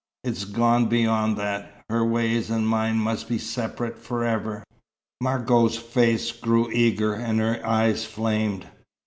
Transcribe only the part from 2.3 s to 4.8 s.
and mine must be separate forever."